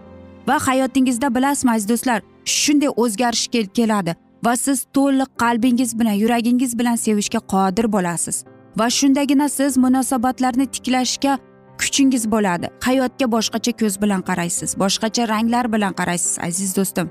Va 0.49 0.57
hayotingizda 0.67 1.35
bilasizmi 1.35 1.71
aziz 1.71 1.89
do'stlar 1.89 2.21
shunday 2.45 2.91
o'zgarish 3.03 3.47
keladi. 3.79 4.13
Va 4.45 4.57
siz 4.57 4.87
to'liq 4.95 5.31
qalbingiz 5.43 5.99
bilan 5.99 6.17
yuragingiz 6.23 6.79
bilan 6.79 6.97
sevishga 6.97 7.39
qodir 7.39 7.93
bo'lasiz. 7.93 8.45
Va 8.77 8.91
shundagina 8.91 9.49
siz 9.49 9.77
munosabatlarni 9.77 10.67
tiklashga 10.67 11.39
kuchingiz 11.81 12.31
bo'ladi. 12.31 12.67
Hayotga 12.87 13.27
boshqacha 13.35 13.73
ko'z 13.81 13.95
bilan 14.03 14.23
qaraysiz 14.29 14.71
boshqacha 14.83 15.29
ranglar 15.29 15.73
bilan 15.73 15.93
qaraysiz 16.01 16.39
aziz 16.49 16.77
do'stim. 16.77 17.07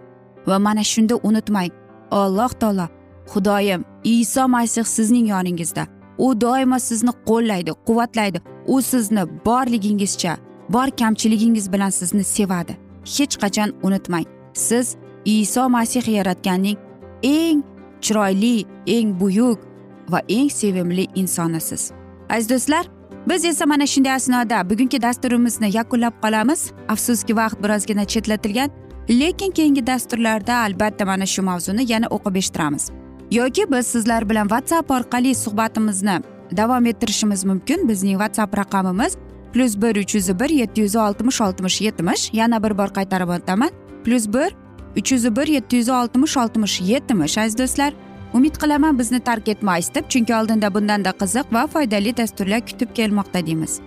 Va 0.48 0.60
mana 0.60 0.84
shunda 0.84 1.16
unutmang 1.28 1.72
alloh 2.12 2.52
taolo 2.62 2.88
xudoyim 3.32 3.82
iso 4.04 4.48
masih 4.48 4.86
sizning 4.96 5.28
yoningizda. 5.34 5.84
U 6.18 6.42
doimo 6.42 6.80
sizni 6.80 7.14
qo'llaydi 7.30 7.72
quvvatlaydi. 7.88 8.40
U 8.68 8.82
sizni 8.82 9.24
borligingizcha 9.46 10.38
bor 10.70 10.88
kamchiligingiz 11.00 11.72
bilan 11.74 11.90
sizni 11.90 12.24
sevadi. 12.24 12.74
Hech 13.16 13.36
qachon 13.42 13.70
unutmang 13.84 14.26
siz 14.54 14.96
iso 15.26 15.70
masih 15.70 16.08
yaratganning 16.18 16.78
eng 17.26 17.64
chiroyli 18.02 18.66
eng 18.88 19.20
buyuk 19.20 19.60
va 20.10 20.22
eng 20.30 20.50
sevimli 20.52 21.08
insonisiz. 21.16 21.92
Aziz 22.30 22.50
do'stlar 22.50 22.86
biz 23.30 23.46
esa 23.46 23.66
mana 23.66 23.88
shunday 23.88 24.14
asnoda 24.14 24.70
bugungi 24.70 25.02
dasturimizni 25.02 25.70
yakunlab 25.78 26.14
qolamiz. 26.24 26.72
Afsuski 26.90 27.36
vaqt 27.36 27.64
birozgina 27.64 28.06
chetlatilgan 28.06 28.70
lekin 29.10 29.52
keyingi 29.52 29.88
dasturlarda 29.88 30.56
albatta 30.56 31.06
mana 31.06 31.26
shu 31.26 31.42
mavzuni 31.42 31.92
yana 31.92 32.08
o'qib 32.16 32.36
eshittiramiz. 32.36 32.92
Yoki 33.32 33.72
biz 33.72 33.88
sizlar 33.88 34.30
bilan 34.30 34.48
whatsapp 34.48 34.92
orqali 34.92 35.36
suhbatimizni 35.36 36.22
davom 36.58 36.86
ettirishimiz 36.86 37.46
mumkin. 37.46 37.88
Bizning 37.90 38.18
whatsapp 38.22 38.58
raqamimiz 38.58 39.18
plyus 39.54 39.82
bir 39.82 39.96
uch 39.96 40.16
yuz 40.16 40.40
bir 40.40 40.50
yetti 40.50 40.82
yuz 40.82 40.96
oltmish 40.96 41.42
oltmish 41.42 41.82
yetmish. 41.82 42.34
Yana 42.34 42.64
bir 42.64 42.78
bor 42.78 42.88
qaytarib 42.98 43.30
o'taman. 43.30 43.70
Plyus 44.04 44.28
bir 44.28 44.56
uch 44.98 45.12
yuz 45.12 45.36
bir 45.36 45.48
yetti 45.48 45.76
yuz 45.76 45.90
oltmish 45.90 46.38
oltmish 46.38 46.82
yetmish 46.82 47.38
aziz 47.38 47.58
do'stlar. 47.58 47.94
Umid 48.34 48.56
qilaman 48.62 49.00
bizni 49.00 49.20
tark 49.20 49.48
etmaysiz 49.48 49.96
deb 49.96 50.10
chunki 50.10 50.36
oldinda 50.36 50.74
bundanda 50.74 51.12
qiziq 51.22 51.54
va 51.54 51.68
foydali 51.68 52.18
dasturlar 52.18 52.62
kutib 52.70 52.96
kelmoqda 52.96 53.46
deymiz. 53.48 53.80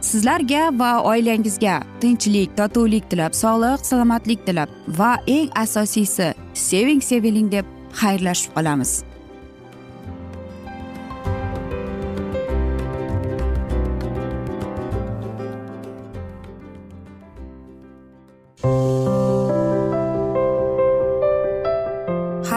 Sizlarga 0.00 0.78
va 0.78 0.90
oilangizga 1.10 1.80
tinchlik 2.00 2.56
totuvlik 2.56 3.10
tilab 3.10 3.32
sog'lik 3.42 3.86
salomatlik 3.86 4.46
tilab 4.46 4.68
va 4.98 5.16
eng 5.26 5.48
asosiysi 5.64 6.34
seving 6.54 7.02
seviling 7.02 7.52
deb 7.52 7.66
xayrlashib 8.00 8.54
qolamiz. 8.56 8.92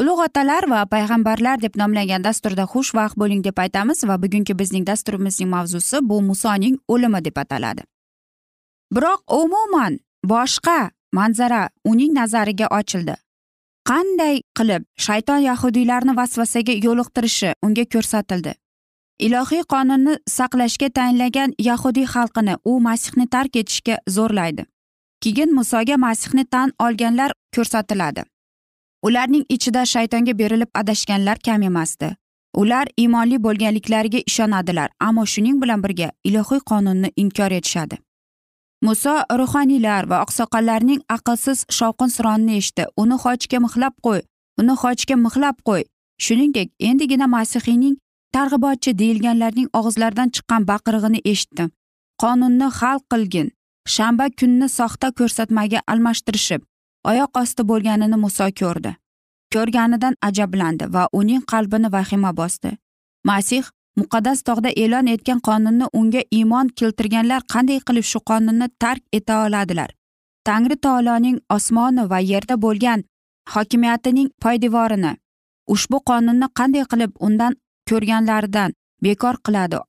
ulug' 0.00 0.22
otalar 0.26 0.68
va 0.68 0.84
payg'ambarlar 0.92 1.60
deb 1.60 1.76
nomlangan 1.80 2.24
dasturda 2.24 2.64
xushvaqt 2.72 3.16
bo'ling 3.20 3.44
deb 3.44 3.58
aytamiz 3.64 4.04
va 4.08 4.16
bugungi 4.22 4.54
bizning 4.60 4.84
dasturimizning 4.86 5.50
mavzusi 5.50 6.00
bu 6.02 6.20
musoning 6.22 6.76
o'limi 6.88 7.24
deb 7.24 7.36
ataladi. 7.44 7.82
Biroq 8.94 9.20
umuman 9.42 9.98
boshqa 10.32 10.90
manzara 11.12 11.62
uning 11.84 12.12
nazariga 12.18 12.66
ochildi. 12.80 13.16
Qanday 13.88 14.40
qilib 14.58 14.82
shayton 15.06 15.40
yahudiylarni 15.48 16.16
vasvasaga 16.20 16.74
yo'liqtirishi 16.86 17.50
unga 17.66 17.84
ko'rsatildi? 17.94 18.52
Ilohiy 19.26 19.62
qonunni 19.72 20.14
saqlashga 20.36 20.88
tayinlagan 20.98 21.54
yahudiy 21.68 22.06
xalqini 22.14 22.54
u 22.70 22.80
masihni 22.86 23.26
tark 23.34 23.56
etishga 23.56 23.96
zo'rlaydi. 24.16 24.66
Keyin 25.22 25.54
musoga 25.58 25.96
masihni 26.06 26.44
tan 26.44 26.72
olganlar 26.86 27.32
ko'rsatiladi. 27.56 28.22
Ularning 29.06 29.44
ichida 29.48 29.82
shaytonga 29.86 30.38
berilib 30.38 30.70
adashganlar 30.74 31.38
kam 31.46 31.62
emasdi. 31.62 32.08
Ular 32.62 32.86
iymonli 33.02 33.36
bo'lganliklariga 33.44 34.20
ishonadilar 34.30 34.88
ammo 35.08 35.26
shuning 35.32 35.60
bilan 35.62 35.82
birga 35.84 36.08
ilohiy 36.28 36.60
qonunni 36.70 37.12
inkor 37.22 37.52
etishadi. 37.58 37.98
Muso 38.82 39.14
ruhoniylar 39.40 40.10
va 40.10 40.22
oqsoqollarning 40.24 41.00
aqlsiz 41.16 41.64
shovqin 41.78 42.10
suronini 42.16 42.58
eshitdi. 42.60 42.84
Uni 43.02 43.16
xochga 43.24 43.62
mixlab 43.66 43.94
qo'y 44.06 44.20
uni 44.60 44.74
xochga 44.82 45.16
mixlab 45.26 45.56
qo'y. 45.68 45.82
Shuningdek 46.24 46.68
endigina 46.90 47.26
masihiyning 47.36 47.96
targ'ibotchi 48.36 48.98
deyilganlarning 49.00 49.68
og'izlaridan 49.78 50.28
chiqqan 50.36 50.62
baqirig'ini 50.70 51.20
eshitdi. 51.32 51.64
Qonunni 52.22 52.68
hal 52.78 52.98
qilgin 53.12 53.52
shanba 53.96 54.26
kunni 54.40 54.68
soxta 54.78 55.08
ko'rsatmaga 55.18 55.80
almashtirishib 55.92 56.62
oyoq 57.10 57.40
osti 57.42 57.62
bo'lganini 57.70 58.16
muso 58.24 58.46
ko'rdi. 58.60 58.92
Ko'rganidan 59.54 60.14
ajablandi 60.28 60.84
va 60.94 61.08
uning 61.20 61.42
qalbini 61.52 61.92
vahima 61.96 62.30
bosdi. 62.40 62.70
Masih 63.28 63.64
muqaddas 64.00 64.42
tog'da 64.48 64.70
e'lon 64.82 65.06
etgan 65.14 65.40
qonunni 65.48 65.86
unga 66.00 66.22
iymon 66.38 66.72
keltirganlar 66.78 67.42
qanday 67.52 67.78
qilib 67.86 68.06
shu 68.12 68.18
qonunni 68.30 68.68
tark 68.82 69.02
eta 69.18 69.34
oladilar? 69.46 69.90
Tangri 70.46 70.76
taoloning 70.84 71.38
osmoni 71.56 72.10
va 72.10 72.18
yerda 72.32 72.54
bo'lgan 72.64 73.04
hokimiyatining 73.54 74.28
poydevorini 74.42 75.12
ushbu 75.74 75.98
qonunni 76.10 76.48
qanday 76.58 76.84
qilib 76.92 77.12
undan 77.26 77.52
ko'rganlaridan 77.90 78.70
bekor 79.04 79.36
qiladi? 79.46 79.80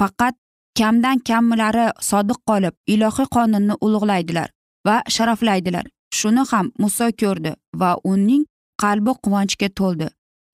Faqat 0.00 0.34
kamdan 0.78 1.18
kamlari 1.28 1.86
sodiq 2.10 2.38
qolib 2.48 2.74
ilohiy 2.94 3.28
qonunni 3.36 3.74
ulug'laydilar 3.86 4.48
va 4.86 4.96
sharaflaydilar. 5.14 5.93
Shuni 6.18 6.42
ham 6.50 6.66
muso 6.82 7.06
ko'rdi 7.20 7.52
va 7.80 7.90
uning 8.12 8.44
qalbi 8.82 9.12
quvonchga 9.24 9.68
to'ldi. 9.78 10.08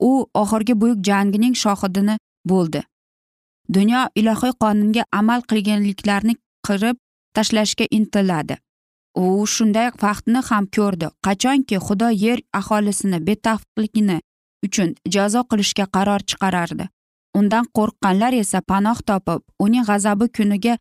U 0.08 0.10
oxirgi 0.42 0.74
buyuk 0.80 1.00
jangining 1.08 1.54
shohidini 1.62 2.14
bo'ldi. 2.50 2.80
Dunyo 3.74 4.00
ilohiy 4.20 4.54
qonunga 4.62 5.02
amal 5.20 5.40
qilganliklarni 5.50 6.34
qirib 6.66 6.96
tashlashga 7.36 7.86
intiladi. 7.98 8.56
U 9.22 9.46
shunday 9.54 9.88
vaqtni 10.02 10.40
ham 10.48 10.64
ko'rdi. 10.76 11.06
Qachonki 11.26 11.76
xudo 11.86 12.08
yer 12.24 12.38
aholisini 12.60 13.18
betafqlikni 13.28 14.16
uchun 14.66 14.94
jazo 15.14 15.40
qilishga 15.50 15.86
qaror 15.96 16.20
chiqarardi. 16.28 16.84
Undan 17.38 17.64
qo'rqqanlar 17.76 18.32
esa 18.42 18.60
panoh 18.70 18.98
topib 19.08 19.40
uning 19.64 19.84
g'azabi 19.88 20.26
kuniga 20.36 20.74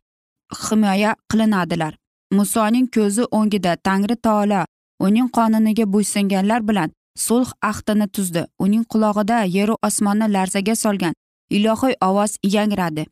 himoya 0.64 1.10
qilinadilar. 1.30 1.92
Musoning 2.30 2.88
ko'zi 2.96 3.24
o'ngida 3.38 3.76
tangri 3.86 4.16
taolo 4.26 4.64
uning 5.06 5.28
qonuniga 5.36 5.84
bo'ysunganlar 5.94 6.60
bilan 6.68 6.90
sulh 7.26 7.50
ahdini 7.70 8.06
tuzdi. 8.08 8.42
Uning 8.58 8.84
qulog'ida 8.92 9.38
yeru 9.56 9.74
osmonni 9.88 10.26
larzaga 10.34 10.74
solgan 10.84 11.14
ilohiy 11.50 11.94
ovoz 12.08 12.36
yangradi. 12.56 13.06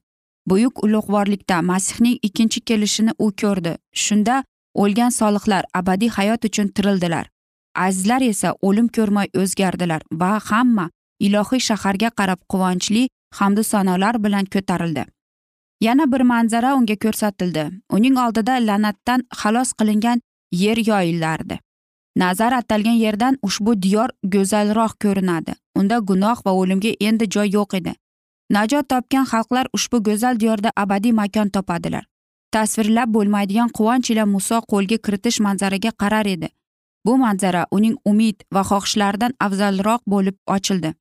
Buyuk 0.49 0.85
ulug'vorlikda 0.85 1.63
masihning 1.63 2.19
ikkinchi 2.23 2.61
kelishini 2.61 3.13
u 3.19 3.33
ko'rdi. 3.41 3.73
Shunda 4.05 4.45
o'lgan 4.75 5.11
solihlar 5.11 5.65
abadiy 5.75 6.09
hayot 6.09 6.45
uchun 6.45 6.69
tirildilar. 6.69 7.27
Azizlar 7.75 8.23
esa 8.23 8.55
o'lim 8.63 8.89
ko'rmay 8.97 9.29
o'zgardilar 9.41 10.03
va 10.21 10.33
hamma 10.51 10.91
ilohiy 11.27 11.61
shaharga 11.69 12.11
qarab 12.19 12.41
quvonchli 12.53 13.09
hamdu 13.39 13.63
sanolar 13.73 14.15
bilan 14.25 14.45
ko'tarildi. 14.55 15.05
Yana 15.81 16.13
bir 16.13 16.21
manzara 16.21 16.75
unga 16.79 16.97
ko'rsatildi. 17.05 17.71
Uning 17.91 18.19
oldida 18.25 18.53
la'natdan 18.69 19.21
xalos 19.41 19.73
qilingan 19.79 20.21
yer 20.53 20.79
yoyilardi 20.91 21.59
nazar 22.19 22.53
atalgan 22.53 22.99
yerdan 23.05 23.39
ushbu 23.43 23.83
diyor 23.83 24.11
go'zalroq 24.25 24.93
ko'rinadi. 25.03 25.55
Unda 25.77 25.99
gunoh 25.99 26.39
va 26.47 26.53
o'limga 26.53 26.93
endi 27.01 27.31
joy 27.31 27.49
yo'q 27.57 27.77
edi. 27.79 27.93
Najot 28.51 28.89
topgan 28.89 29.27
xalqlar 29.33 29.67
ushbu 29.73 30.03
go'zal 30.09 30.41
diyorda 30.41 30.73
abadiy 30.77 31.13
makon 31.13 31.49
topadilar. 31.57 32.05
Tasvirlab 32.53 33.09
bo'lmaydigan 33.17 33.69
quvonch 33.79 34.11
ila 34.13 34.27
muso 34.27 34.59
qo'lga 34.73 34.99
kiritish 35.05 35.41
manzaraga 35.47 35.91
qarar 36.03 36.27
edi. 36.27 36.49
Bu 37.07 37.17
manzara 37.25 37.67
uning 37.71 37.97
umid 38.05 38.37
va 38.55 38.63
xohishlaridan 38.71 39.33
afzalroq 39.47 40.03
bo'lib 40.07 40.37
ochildi. 40.57 40.95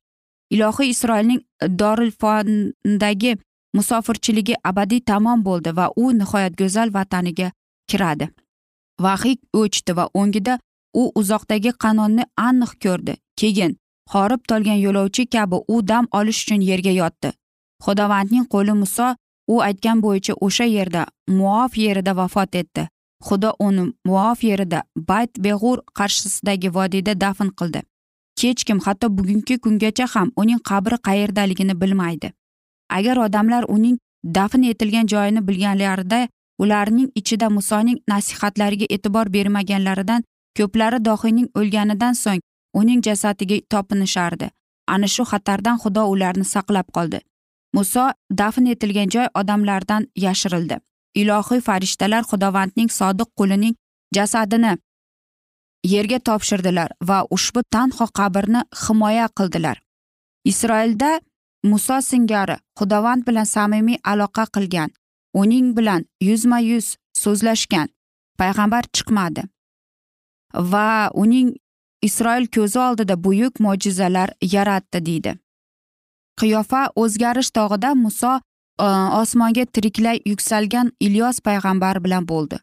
Ilohiy 0.54 0.90
isroilning 0.94 1.40
dorilfondagi 1.80 3.32
musofirchiligi 3.76 4.54
abadiy 4.70 5.00
tamom 5.10 5.44
bo'ldi 5.48 5.76
va 5.78 5.86
u 5.96 6.12
nihoyat 6.18 6.58
go'zal 6.60 6.94
vataniga 6.96 7.50
kiradi. 7.90 8.28
Vahiy 9.04 9.36
o'chdi 9.60 9.96
va 9.98 10.08
o'ngida 10.20 10.58
u 11.00 11.02
uzoqdagi 11.20 11.72
qanonni 11.84 12.24
aniq 12.48 12.72
ko'rdi. 12.84 13.14
Keyin 13.40 13.76
horib 14.12 14.42
tolgan 14.48 14.78
yo'lovchi 14.86 15.26
kabi 15.34 15.56
u 15.74 15.82
dam 15.88 16.04
olish 16.18 16.40
uchun 16.44 16.62
yerga 16.70 16.92
yotdi. 17.00 17.32
Xudovandning 17.84 18.46
qo'li 18.54 18.74
muso 18.82 19.08
u 19.52 19.60
aytgan 19.68 20.02
bo'yicha 20.04 20.34
o'sha 20.46 20.64
yerda 20.76 21.02
muof 21.38 21.76
yerida 21.84 22.16
vafot 22.16 22.54
etdi. 22.62 22.88
Xudo 23.26 23.50
uni 23.66 23.84
muof 24.06 24.42
yerida 24.44 24.82
bayt 25.10 25.32
beg'ur 25.44 25.78
qarshisidagi 25.98 26.68
vodiyda 26.76 27.20
dafn 27.20 27.48
qildi. 27.58 27.80
Hech 28.40 28.64
kim 28.66 28.80
hatto 28.86 29.06
bugungi 29.18 29.58
kungacha 29.64 30.06
ham 30.14 30.28
uning 30.36 30.60
qabri 30.70 30.96
qayerdaligini 31.08 31.74
bilmaydi. 31.80 32.32
Agar 32.88 33.16
odamlar 33.26 33.64
uning 33.68 33.98
dafn 34.24 34.62
etilgan 34.62 35.06
joyini 35.06 35.46
bilganlarida 35.48 36.28
ularning 36.58 37.10
ichida 37.14 37.48
musoning 37.50 37.98
nasihatlariga 38.08 38.86
e'tibor 38.90 39.32
bermaganlaridan 39.36 40.24
ko'plari 40.58 40.98
dohiyning 41.04 41.48
o'lganidan 41.58 42.14
so'ng 42.24 42.42
uning 42.74 43.02
jasadiga 43.06 43.58
topinishardi. 43.72 44.50
Ana 44.94 45.06
shu 45.14 45.22
xatardan 45.30 45.76
xudo 45.82 46.02
ularni 46.12 46.44
saqlab 46.54 46.86
qoldi. 46.96 47.20
Muso 47.74 48.04
dafn 48.40 48.66
etilgan 48.72 49.08
joy 49.14 49.26
odamlardan 49.40 50.08
yashirildi. 50.24 50.76
Ilohiy 51.20 51.60
farishtalar 51.60 52.22
xudovandning 52.30 52.90
sodiq 52.98 53.28
qulining 53.38 53.74
jasadini 54.16 54.72
yerga 55.92 56.18
topshirdilar 56.28 56.90
va 57.08 57.18
ushbu 57.36 57.60
tanho 57.74 58.06
qabrni 58.18 58.62
himoya 58.82 59.26
qildilar. 59.38 59.76
Isroilda 60.50 61.20
muso 61.70 62.00
singari 62.10 62.56
xudovand 62.78 63.26
bilan 63.28 63.46
samimiy 63.54 63.98
aloqa 64.12 64.44
qilgan. 64.54 64.90
Uning 65.40 65.76
bilan 65.76 66.04
yuzma 66.28 66.58
yuz 66.70 66.96
so'zlashgan. 67.22 67.88
Payg'ambar 68.38 68.84
chiqmadi. 68.94 69.42
Va 70.72 71.10
uning 71.22 71.48
isroil 72.02 72.46
ko'zi 72.56 72.78
oldida 72.78 73.14
buyuk 73.24 73.60
mo'jizalar 73.60 74.30
yaratdi 74.54 74.98
deydi. 75.08 75.32
Qiyofa 76.40 76.82
o'zgarish 77.02 77.50
tog'ida 77.58 77.94
muso 78.04 78.32
e, 78.38 78.86
osmonga 79.20 79.64
tiriklay 79.74 80.18
yuksalgan 80.30 80.92
ilyos 81.00 81.40
payg'ambar 81.46 82.04
bilan 82.04 82.28
bo'ldi. 82.32 82.58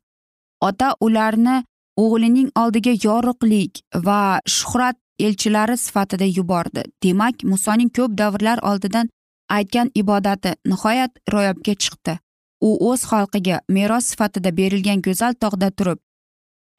Ota 0.67 0.95
ularni 1.05 1.57
o'g'lining 2.03 2.49
oldiga 2.61 2.93
yorug'lik 3.05 3.81
va 4.07 4.19
shuhrat 4.57 4.97
elchilari 5.19 5.77
sifatida 5.77 6.25
yubordi. 6.25 6.83
Demak 7.03 7.43
musoning 7.43 7.89
ko'p 7.97 8.17
davrlar 8.17 8.59
oldidan 8.69 9.09
aytgan 9.49 9.91
ibodati 9.95 10.55
nihoyat 10.65 11.11
ro'yobga 11.33 11.73
chiqdi. 11.83 12.19
U 12.61 12.69
o'z 12.89 13.01
xalqiga 13.11 13.61
meros 13.69 14.05
sifatida 14.11 14.57
berilgan 14.57 15.01
go'zal 15.01 15.33
tog'da 15.33 15.69
turib 15.71 15.99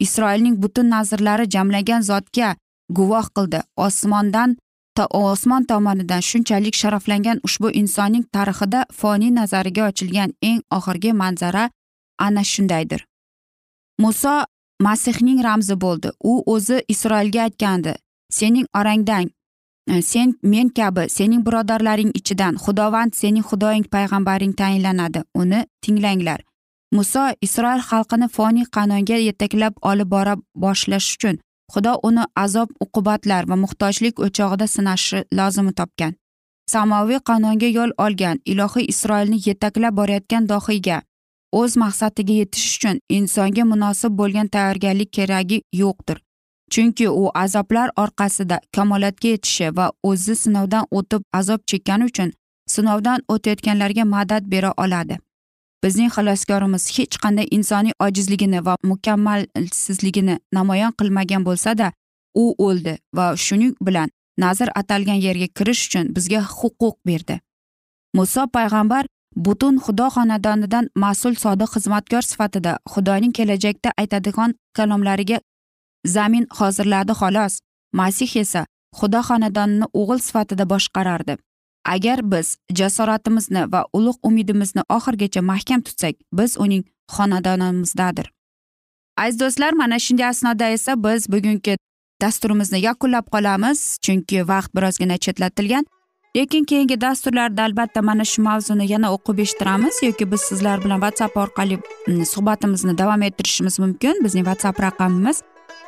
isroilning 0.01 0.63
butun 0.63 0.91
nazrlari 0.91 1.49
jamlagan 1.55 2.03
zotga 2.03 2.57
guvoh 2.91 3.27
qildi. 3.37 3.61
Osmondan 3.77 4.57
to 4.97 5.05
osmon 5.13 5.65
tomonidan 5.71 6.23
shunchalik 6.29 6.75
sharaflangan 6.81 7.41
ushbu 7.47 7.71
insonning 7.81 8.25
tarixida 8.37 8.81
foniy 9.01 9.33
nazariga 9.39 9.89
ochilgan 9.91 10.31
eng 10.43 10.61
oxirgi 10.77 11.13
manzara 11.13 11.65
ana 12.19 12.45
shundaydir. 12.53 13.05
Muso 13.99 14.35
masihning 14.87 15.43
ramzi 15.45 15.77
bo'ldi. 15.85 16.09
U 16.31 16.33
o'zi 16.55 16.83
isroilga 16.89 17.43
aytgandi 17.47 17.95
sening 18.31 18.67
orangdan 18.75 19.31
e, 19.91 20.03
sen 20.03 20.35
men 20.43 20.69
kabi 20.69 21.09
sening 21.09 21.47
birodarlaring 21.47 22.11
ichidan 22.15 22.55
xudovand 22.65 23.15
sening 23.15 23.45
xudoying 23.45 23.87
payg'ambaring 23.95 24.55
tayinlanadi. 24.61 25.23
Uni 25.35 25.67
tinglanglar. 25.83 26.41
Muso 26.93 27.25
isroil 27.43 27.83
xalqini 27.89 28.29
foniy 28.29 28.67
qanonga 28.77 29.17
yetaklab 29.29 29.75
olib 29.83 30.09
bora 30.15 30.37
boshlash 30.63 31.09
uchun 31.17 31.37
xudo 31.73 31.93
uni 32.09 32.25
azob 32.45 32.69
uqubatlar 32.85 33.49
va 33.51 33.57
muhtojlik 33.65 34.21
o'chog'ida 34.27 34.67
sinashi 34.67 35.25
lozim 35.39 35.73
topgan? 35.79 36.15
Samoviy 36.73 37.21
qonunga 37.29 37.69
yo'l 37.79 37.93
olgan 38.05 38.39
ilohiy 38.53 38.87
isroilni 38.93 39.39
yetaklab 39.49 39.95
borayotgan 39.99 40.49
dohiyga 40.53 40.99
o'z 41.61 41.77
maqsadiga 41.83 42.35
yetish 42.41 42.67
uchun 42.77 42.97
insonga 43.19 43.65
munosib 43.73 44.13
bo'lgan 44.21 44.49
tayyorgarlik 44.55 45.11
keragi 45.19 45.59
yo'qdir. 45.83 46.19
Chunki 46.71 47.09
u 47.09 47.31
azoblar 47.35 47.91
orqasida 48.03 48.61
kamolatga 48.75 49.29
yetishi 49.29 49.77
va 49.77 49.87
o'zi 50.03 50.37
sinovdan 50.43 50.85
o'tib 50.91 51.23
azob 51.33 51.61
chekkani 51.71 52.05
uchun 52.11 52.33
sinovdan 52.67 53.21
o'tayotganlarga 53.29 54.05
madad 54.05 54.43
bera 54.53 54.73
oladi. 54.77 55.19
Bizning 55.85 56.11
xaloskorimiz 56.17 56.85
hech 56.99 57.17
qanday 57.23 57.47
insoniy 57.57 57.93
ojizligini 58.07 58.61
va 58.67 58.77
mukammalsizligini 58.83 60.39
namoyon 60.53 60.93
qilmagan 60.99 61.43
bo'lsada 61.49 61.93
u 62.35 62.45
o'ldi 62.67 62.99
va 63.17 63.27
shuning 63.37 63.75
bilan 63.87 64.09
nazr 64.39 64.69
atalgan 64.81 65.21
yerga 65.27 65.49
kirish 65.57 65.83
uchun 65.87 66.15
bizga 66.17 66.41
huquq 66.59 66.97
berdi. 67.07 67.41
Muso 68.15 68.47
payg'ambar 68.57 69.05
butun 69.37 69.79
xudo 69.85 70.07
xonadonidan 70.17 70.89
mas'ul 71.03 71.35
sodiq 71.45 71.71
xizmatkor 71.75 72.23
sifatida 72.31 72.73
xudoning 72.93 73.33
kelajakda 73.39 73.91
aytadigan 74.01 74.55
kalomlariga 74.77 75.39
zamin 76.05 76.47
hozirladi 76.59 77.13
xolos. 77.13 77.61
Masih 77.93 78.37
esa 78.37 78.67
xudo 78.99 79.21
xonadonini 79.29 79.87
o'g'il 80.01 80.21
sifatida 80.27 80.65
boshqarardi. 80.73 81.37
Agar 81.95 82.19
biz 82.33 82.57
jasoratimizni 82.79 83.63
va 83.73 83.81
ulug' 83.97 84.21
umidimizni 84.29 84.83
oxirigacha 84.97 85.43
mahkam 85.43 85.81
tutsak 85.87 86.15
biz 86.33 86.59
uning 86.65 86.85
xonadonimizdadir. 87.15 88.27
Aziz 89.17 89.41
do'stlar 89.41 89.73
mana 89.73 89.99
shunday 89.99 90.29
asnoda 90.29 90.69
esa 90.77 90.93
biz 91.05 91.29
bugungi 91.33 91.77
dasturimizni 92.23 92.81
yakunlab 92.89 93.27
qolamiz 93.35 93.99
chunki 94.05 94.49
vaqt 94.49 94.71
birozgina 94.77 95.17
chetlatilgan. 95.25 95.85
Lekin 96.37 96.65
keyingi 96.65 97.01
dasturlarda 97.01 97.63
albatta 97.63 98.03
mana 98.03 98.25
shu 98.25 98.43
mavzuni 98.43 98.87
yana 98.93 99.09
o'qib 99.17 99.39
eshittiramiz 99.45 100.03
yoki 100.03 100.33
biz 100.33 100.41
sizlar 100.41 100.85
bilan 100.85 101.01
whatsapp 101.05 101.37
orqali 101.37 101.77
mm, 102.07 102.25
suhbatimizni 102.33 102.99
davom 102.99 103.23
ettirishimiz 103.23 103.79
mumkin. 103.79 104.25
Bizning 104.25 104.45
whatsapp 104.49 104.81
raqamimiz 104.87 105.43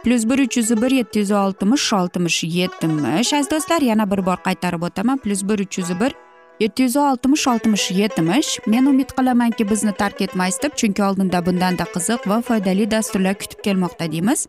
plyus 0.05 0.25
bir 0.29 0.39
uch 0.39 0.57
yuz 0.57 0.71
bir 0.83 0.91
yetti 0.91 1.19
yuz 1.19 1.31
oltmish 1.31 1.93
oltmish 1.93 2.45
yetmish 2.45 3.33
aziz 3.35 3.51
do'stlar 3.51 3.83
yana 3.91 4.11
bir 4.11 4.27
bor 4.27 4.39
qaytarib 4.47 4.83
o'taman 4.89 5.19
plyus 5.19 5.43
bir 5.49 5.59
uch 5.65 5.79
yuz 5.79 5.91
bir 6.01 6.13
yetti 6.61 6.83
yuz 6.83 6.97
oltmish 6.97 7.47
oltmish 7.53 7.91
yetmish 7.91 8.51
men 8.67 8.87
umid 8.87 9.11
qilamanki 9.19 9.71
bizni 9.71 9.93
tark 9.93 10.21
etmaysiz 10.27 10.63
deb 10.63 10.77
chunki 10.81 11.03
oldinda 11.09 11.47
bundanda 11.47 11.85
qiziq 11.95 12.29
va 12.31 12.41
foydali 12.49 12.91
dasturlar 12.91 13.35
kutib 13.43 13.65
kelmoqda 13.67 14.13
deymiz 14.13 14.47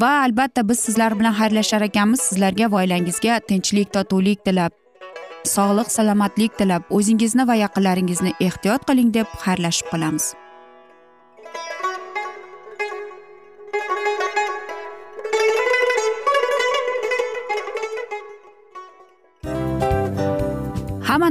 va 0.00 0.10
albatta 0.26 0.68
biz 0.68 0.78
sizlar 0.86 1.18
bilan 1.20 1.34
xayrlashar 1.40 1.82
ekanmiz 1.88 2.20
sizlarga 2.28 2.70
va 2.72 2.82
oilangizga 2.82 3.40
tinchlik 3.48 3.92
totuvlik 3.96 4.44
tilab 4.44 4.72
sog'lik 5.54 5.90
salomatlik 5.96 6.58
tilab 6.58 6.94
o'zingizni 6.98 7.48
va 7.50 7.58
yaqinlaringizni 7.64 8.32
ehtiyot 8.48 8.86
qiling 8.88 9.10
deb 9.18 9.26
xayrlashib 9.44 9.92
qolamiz 9.92 10.34